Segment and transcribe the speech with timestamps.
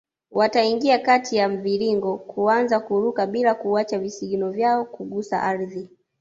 [0.31, 5.89] Wataingia kati ya mviringo kuanza kuruka bila kuacha visigino vyao kugusa ardhi